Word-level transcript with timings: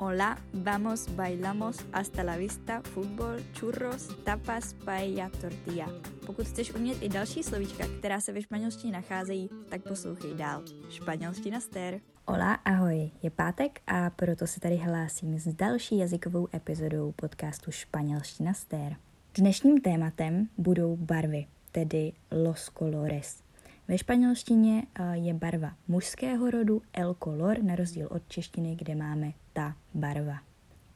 Hola, 0.00 0.38
vamos, 0.52 1.16
bailamos, 1.16 1.76
hasta 1.92 2.22
la 2.22 2.36
vista, 2.36 2.82
fútbol, 2.82 3.40
churros, 3.60 4.08
tapas, 4.24 4.74
paella, 4.84 5.28
tortilla. 5.40 5.88
Pokud 6.26 6.46
chceš 6.46 6.74
umět 6.74 7.02
i 7.02 7.08
další 7.08 7.42
slovíčka, 7.42 7.84
která 7.98 8.20
se 8.20 8.32
ve 8.32 8.42
španělštině 8.42 8.92
nacházejí, 8.92 9.50
tak 9.68 9.82
poslouchej 9.82 10.34
dál. 10.34 10.62
Španělština 10.90 11.60
stér. 11.60 12.00
Hola, 12.26 12.54
ahoj, 12.54 13.10
je 13.22 13.30
pátek 13.30 13.80
a 13.86 14.10
proto 14.10 14.46
se 14.46 14.60
tady 14.60 14.76
hlásím 14.76 15.38
s 15.38 15.54
další 15.54 15.98
jazykovou 15.98 16.48
epizodou 16.54 17.12
podcastu 17.12 17.70
Španělština 17.70 18.54
stér. 18.54 18.96
Dnešním 19.34 19.80
tématem 19.80 20.48
budou 20.58 20.96
barvy, 20.96 21.46
tedy 21.72 22.12
los 22.44 22.70
colores. 22.78 23.42
Ve 23.88 23.98
španělštině 23.98 24.82
eh, 24.94 25.16
je 25.16 25.34
barva 25.34 25.74
mužského 25.88 26.50
rodu 26.50 26.82
el 26.92 27.16
color, 27.24 27.62
na 27.62 27.76
rozdíl 27.76 28.08
od 28.10 28.28
češtiny, 28.28 28.76
kde 28.76 28.94
máme 28.94 29.32
ta 29.58 29.76
barva. 29.94 30.40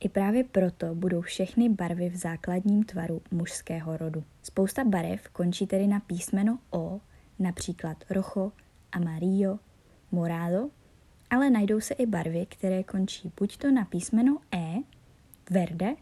I 0.00 0.08
právě 0.08 0.44
proto 0.44 0.94
budou 0.94 1.20
všechny 1.20 1.68
barvy 1.68 2.08
v 2.08 2.16
základním 2.16 2.84
tvaru 2.84 3.22
mužského 3.30 3.96
rodu. 3.96 4.24
Spousta 4.42 4.84
barev 4.84 5.28
končí 5.28 5.66
tedy 5.66 5.86
na 5.86 6.00
písmeno 6.00 6.58
O, 6.70 7.00
například 7.38 8.04
rojo, 8.10 8.52
amarillo, 8.92 9.58
morado, 10.12 10.70
ale 11.30 11.50
najdou 11.50 11.80
se 11.80 11.94
i 11.94 12.06
barvy, 12.06 12.46
které 12.46 12.82
končí 12.82 13.32
buď 13.40 13.56
to 13.56 13.70
na 13.70 13.84
písmeno 13.84 14.38
E, 14.54 14.74
verde, 15.50 15.94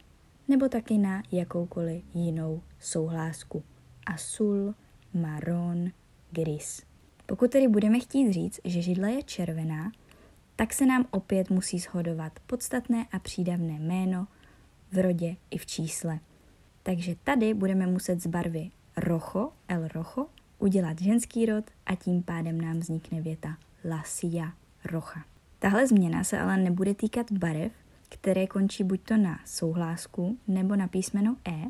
nebo 0.48 0.68
taky 0.68 0.98
na 0.98 1.22
jakoukoliv 1.32 2.04
jinou 2.14 2.62
souhlásku. 2.80 3.62
Azul, 4.06 4.74
marron, 5.14 5.90
gris. 6.30 6.82
Pokud 7.26 7.50
tedy 7.50 7.68
budeme 7.68 8.00
chtít 8.00 8.32
říct, 8.32 8.60
že 8.64 8.82
židle 8.82 9.12
je 9.12 9.22
červená, 9.22 9.92
tak 10.60 10.72
se 10.72 10.86
nám 10.86 11.06
opět 11.10 11.50
musí 11.50 11.78
shodovat 11.78 12.40
podstatné 12.46 13.06
a 13.12 13.18
přídavné 13.18 13.72
jméno 13.72 14.26
v 14.92 15.02
rodě 15.02 15.36
i 15.50 15.58
v 15.58 15.66
čísle. 15.66 16.18
Takže 16.82 17.14
tady 17.24 17.54
budeme 17.54 17.86
muset 17.86 18.22
z 18.22 18.26
barvy 18.26 18.70
rocho, 18.96 19.52
el 19.68 19.88
rocho, 19.88 20.26
udělat 20.58 21.00
ženský 21.00 21.46
rod 21.46 21.64
a 21.86 21.94
tím 21.94 22.22
pádem 22.22 22.60
nám 22.60 22.78
vznikne 22.78 23.20
věta 23.20 23.56
la 23.84 24.02
silla 24.06 24.52
rocha. 24.84 25.24
Tahle 25.58 25.86
změna 25.86 26.24
se 26.24 26.38
ale 26.38 26.56
nebude 26.56 26.94
týkat 26.94 27.32
barev, 27.32 27.72
které 28.08 28.46
končí 28.46 28.84
buď 28.84 29.00
to 29.00 29.16
na 29.16 29.40
souhlásku 29.44 30.38
nebo 30.48 30.76
na 30.76 30.88
písmeno 30.88 31.36
E, 31.48 31.66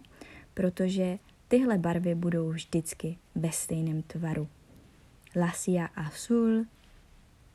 protože 0.55 1.19
tyhle 1.49 1.79
barvy 1.79 2.15
budou 2.15 2.49
vždycky 2.49 3.19
ve 3.35 3.53
stejném 3.53 4.03
tvaru. 4.03 4.49
La 5.37 5.53
silla 5.53 5.87
azul, 5.87 6.65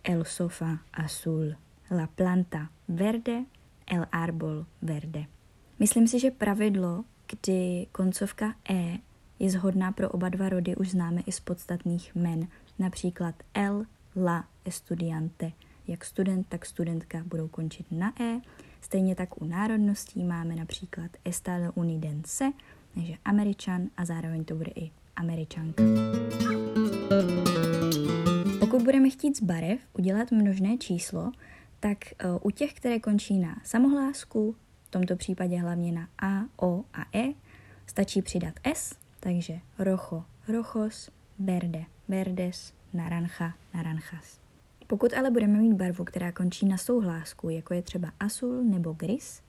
el 0.06 0.26
sofá 0.26 0.80
azul, 0.94 1.56
la 1.90 2.08
planta 2.08 2.72
verde, 2.88 3.46
el 3.88 4.06
árbol 4.12 4.66
verde. 4.82 5.26
Myslím 5.80 6.08
si, 6.08 6.20
že 6.20 6.32
pravidlo, 6.32 7.04
kdy 7.28 7.88
koncovka 7.92 8.56
E 8.70 9.00
je 9.40 9.50
zhodná 9.50 9.92
pro 9.92 10.10
oba 10.10 10.30
dva 10.30 10.50
rody, 10.50 10.76
už 10.76 10.90
známe 10.90 11.22
i 11.28 11.32
z 11.32 11.40
podstatných 11.40 12.16
men, 12.16 12.48
například 12.80 13.36
el, 13.54 13.86
la, 14.16 14.46
estudiante. 14.66 15.52
Jak 15.88 16.06
student, 16.06 16.48
tak 16.48 16.66
studentka 16.66 17.24
budou 17.26 17.48
končit 17.48 17.86
na 17.92 18.14
E. 18.22 18.42
Stejně 18.82 19.16
tak 19.16 19.42
u 19.42 19.46
národností 19.46 20.24
máme 20.24 20.56
například 20.56 21.12
estadounidense, 21.26 22.52
takže 22.94 23.14
američan 23.26 23.82
a 23.98 24.06
zároveň 24.06 24.46
to 24.46 24.56
bude 24.56 24.72
i 24.76 24.92
američanka. 25.16 25.84
Pokud 28.66 28.82
budeme 28.82 29.10
chtít 29.10 29.38
z 29.38 29.42
barev 29.44 29.80
udělat 29.94 30.32
množné 30.32 30.78
číslo, 30.78 31.32
tak 31.80 31.98
eh, 32.12 32.26
u 32.42 32.50
těch, 32.50 32.74
které 32.74 33.00
končí 33.00 33.40
na 33.40 33.62
samohlásku, 33.64 34.56
v 34.84 34.90
tomto 34.90 35.16
případě 35.16 35.58
hlavně 35.58 35.92
na 35.92 36.08
A, 36.22 36.42
O 36.58 36.84
a 36.94 37.18
E, 37.18 37.34
stačí 37.88 38.22
přidat 38.22 38.54
S, 38.64 38.96
takže 39.20 39.60
rojo, 39.80 40.24
rojos, 40.48 41.10
verde, 41.40 41.86
verdes, 42.08 42.74
naranja, 42.94 43.54
naranjas. 43.74 44.40
Pokud 44.88 45.14
ale 45.14 45.32
budeme 45.32 45.58
mít 45.58 45.74
barvu, 45.74 46.04
která 46.04 46.32
končí 46.32 46.66
na 46.66 46.78
souhlásku, 46.78 47.50
jako 47.50 47.74
je 47.74 47.82
třeba 47.82 48.12
azul 48.20 48.64
nebo 48.64 48.94
gris, 48.94 49.42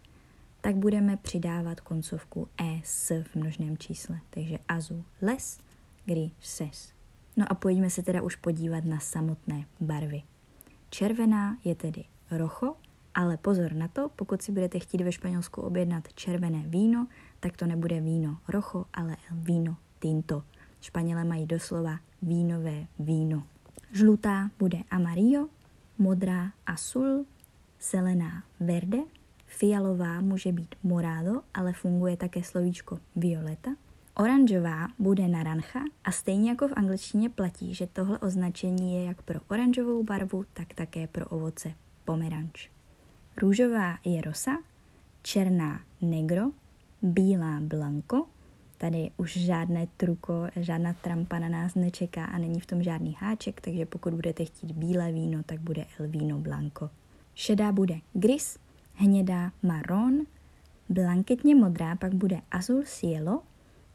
tak 0.61 0.77
budeme 0.77 1.17
přidávat 1.17 1.81
koncovku 1.81 2.49
es 2.75 3.13
v 3.23 3.37
množném 3.37 3.79
čísle. 3.79 4.21
Takže 4.31 4.59
azul 4.69 5.05
les, 5.23 5.59
grises. 6.05 6.96
No 7.37 7.45
a 7.49 7.55
pojďme 7.55 7.91
se 7.91 8.03
teda 8.03 8.23
už 8.23 8.37
podívat 8.37 8.85
na 8.85 9.01
samotné 9.01 9.65
barvy. 9.81 10.23
Červená 10.91 11.59
je 11.65 11.75
tedy 11.75 12.05
rocho, 12.31 12.77
ale 13.15 13.37
pozor 13.37 13.73
na 13.73 13.89
to, 13.89 14.09
pokud 14.17 14.43
si 14.43 14.53
budete 14.53 14.79
chtít 14.79 15.01
ve 15.01 15.13
Španělsku 15.13 15.63
objednat 15.63 16.13
červené 16.15 16.63
víno, 16.67 17.07
tak 17.41 17.57
to 17.57 17.67
nebude 17.67 18.01
víno 18.01 18.39
rocho, 18.49 18.87
ale 18.95 19.17
víno 19.31 19.77
tinto. 19.99 20.43
Španělé 20.81 21.25
mají 21.25 21.47
doslova 21.47 21.99
vínové 22.23 22.87
víno. 22.99 23.43
Žlutá 23.93 24.51
bude 24.59 24.79
amarillo, 24.91 25.49
modrá 25.99 26.53
azul, 26.67 27.27
zelená 27.91 28.45
verde, 28.61 28.99
fialová 29.47 30.21
může 30.21 30.53
být 30.53 30.75
morado, 30.83 31.43
ale 31.55 31.73
funguje 31.73 32.17
také 32.17 32.43
slovíčko 32.43 32.99
violeta, 33.17 33.71
Oranžová 34.19 34.89
bude 34.99 35.29
naranja 35.29 35.85
a 36.05 36.13
stejně 36.13 36.51
jako 36.51 36.69
v 36.69 36.73
angličtině 36.77 37.31
platí, 37.31 37.75
že 37.75 37.87
tohle 37.87 38.19
označení 38.19 38.95
je 38.95 39.05
jak 39.05 39.23
pro 39.23 39.41
oranžovou 39.49 40.03
barvu, 40.03 40.45
tak 40.53 40.75
také 40.75 41.07
pro 41.07 41.29
ovoce 41.29 41.73
pomeranč. 42.05 42.69
Růžová 43.37 43.99
je 44.05 44.21
rosa, 44.21 44.51
černá 45.23 45.81
negro, 46.03 46.43
bílá 47.03 47.61
blanco, 47.61 48.27
tady 48.79 49.11
už 49.17 49.37
žádné 49.37 49.87
truko, 49.97 50.47
žádná 50.57 50.93
trampa 50.93 51.39
na 51.39 51.49
nás 51.49 51.75
nečeká 51.75 52.25
a 52.25 52.39
není 52.39 52.61
v 52.61 52.67
tom 52.67 52.83
žádný 52.83 53.17
háček, 53.21 53.61
takže 53.61 53.87
pokud 53.87 54.15
budete 54.15 54.45
chtít 54.45 54.73
bílé 54.73 55.13
víno, 55.13 55.43
tak 55.43 55.61
bude 55.61 55.85
el 56.01 56.09
víno 56.09 56.39
blanco. 56.39 56.91
Šedá 57.35 57.73
bude 57.73 57.99
gris, 58.13 58.59
hnědá 58.95 59.53
marron, 59.63 60.21
blanketně 60.89 61.55
modrá 61.55 61.97
pak 61.97 62.15
bude 62.15 62.41
azul 62.51 62.83
cielo, 62.83 63.43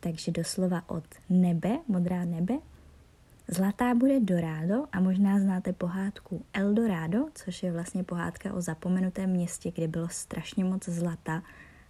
takže 0.01 0.31
doslova 0.31 0.83
od 0.87 1.03
nebe, 1.29 1.79
modrá 1.87 2.25
nebe. 2.25 2.53
Zlatá 3.47 3.95
bude 3.95 4.19
Dorado 4.19 4.85
a 4.91 4.99
možná 4.99 5.39
znáte 5.39 5.73
pohádku 5.73 6.45
Eldorado, 6.53 7.25
což 7.35 7.63
je 7.63 7.71
vlastně 7.71 8.03
pohádka 8.03 8.53
o 8.53 8.61
zapomenutém 8.61 9.29
městě, 9.29 9.71
kde 9.75 9.87
bylo 9.87 10.09
strašně 10.09 10.65
moc 10.65 10.89
zlata 10.89 11.43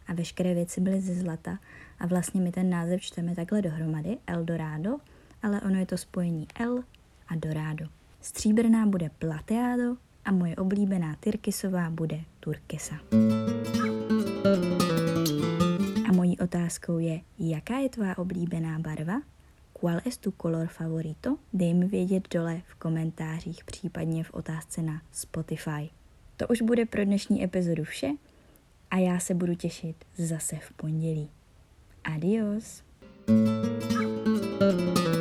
a 0.07 0.13
veškeré 0.13 0.53
věci 0.53 0.81
byly 0.81 1.01
ze 1.01 1.15
zlata 1.15 1.59
a 1.99 2.07
vlastně 2.07 2.41
my 2.41 2.51
ten 2.51 2.69
název 2.69 3.01
čteme 3.01 3.35
takhle 3.35 3.61
dohromady, 3.61 4.17
Eldorado, 4.27 4.97
ale 5.43 5.61
ono 5.61 5.75
je 5.75 5.85
to 5.85 5.97
spojení 5.97 6.47
El 6.59 6.83
a 7.27 7.35
Dorado. 7.35 7.85
Stříbrná 8.21 8.85
bude 8.85 9.09
Plateado 9.09 9.97
a 10.25 10.31
moje 10.31 10.55
oblíbená 10.55 11.15
tyrkysová 11.19 11.89
bude 11.89 12.19
Turkesa. 12.39 12.95
Mojí 14.69 14.90
otázkou 16.51 16.99
je, 16.99 17.21
jaká 17.39 17.77
je 17.77 17.89
tvá 17.89 18.17
oblíbená 18.17 18.79
barva? 18.79 19.21
¿Cuál 19.79 20.01
es 20.05 20.17
tu 20.17 20.33
color 20.41 20.67
favorito? 20.67 21.37
Dej 21.53 21.73
mi 21.73 21.87
vědět 21.87 22.27
dole 22.33 22.61
v 22.67 22.75
komentářích, 22.75 23.63
případně 23.63 24.23
v 24.23 24.33
otázce 24.33 24.81
na 24.81 25.01
Spotify. 25.11 25.89
To 26.37 26.47
už 26.47 26.61
bude 26.61 26.85
pro 26.85 27.05
dnešní 27.05 27.43
epizodu 27.43 27.83
vše 27.83 28.11
a 28.91 28.97
já 28.97 29.19
se 29.19 29.33
budu 29.33 29.55
těšit 29.55 29.95
zase 30.17 30.55
v 30.55 30.73
pondělí. 30.73 31.29
Adios! 32.03 32.83
thank 33.27 34.97
you 34.97 35.20